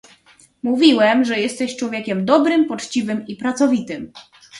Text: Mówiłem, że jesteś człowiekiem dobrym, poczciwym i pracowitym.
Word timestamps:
Mówiłem, 0.63 1.25
że 1.25 1.39
jesteś 1.39 1.77
człowiekiem 1.77 2.25
dobrym, 2.25 2.65
poczciwym 2.65 3.27
i 3.27 3.35
pracowitym. 3.35 4.11